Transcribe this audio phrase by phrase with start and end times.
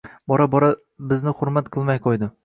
[0.31, 0.69] Bora-bora
[1.11, 2.31] bizni hurmat qilmay qo`ydi